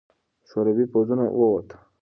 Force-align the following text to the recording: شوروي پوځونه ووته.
شوروي 0.49 0.85
پوځونه 0.93 1.23
ووته. 1.39 1.77